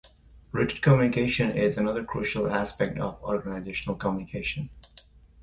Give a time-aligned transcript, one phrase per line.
[0.51, 4.71] Written communication is another crucial aspect of organizational communication.